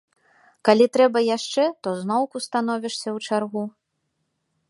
Калі 0.67 0.85
трэба 0.95 1.21
яшчэ, 1.37 1.63
то 1.87 1.93
зноўку 2.01 2.37
становішся 2.47 3.07
ў 3.13 3.29
чаргу. 3.29 3.63